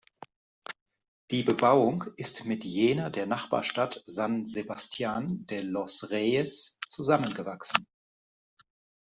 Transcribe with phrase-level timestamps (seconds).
[1.29, 7.85] Die Bebauung ist mit jener der Nachbarstadt San Sebastián de los Reyes zusammengewachsen.